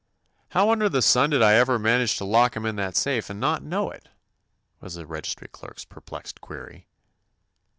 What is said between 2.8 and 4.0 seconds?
safe and not know